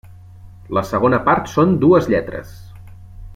[0.77, 2.57] La segona part són dues lletres.